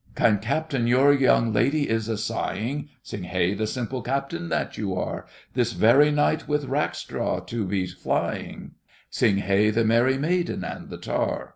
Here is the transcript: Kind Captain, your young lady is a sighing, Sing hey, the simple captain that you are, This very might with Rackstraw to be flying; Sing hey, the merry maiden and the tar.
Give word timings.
Kind 0.15 0.41
Captain, 0.41 0.87
your 0.87 1.13
young 1.13 1.53
lady 1.53 1.87
is 1.87 2.09
a 2.09 2.17
sighing, 2.17 2.89
Sing 3.03 3.21
hey, 3.21 3.53
the 3.53 3.67
simple 3.67 4.01
captain 4.01 4.49
that 4.49 4.75
you 4.75 4.95
are, 4.95 5.27
This 5.53 5.73
very 5.73 6.09
might 6.09 6.47
with 6.47 6.65
Rackstraw 6.65 7.41
to 7.41 7.65
be 7.65 7.85
flying; 7.85 8.71
Sing 9.11 9.37
hey, 9.37 9.69
the 9.69 9.85
merry 9.85 10.17
maiden 10.17 10.63
and 10.63 10.89
the 10.89 10.97
tar. 10.97 11.49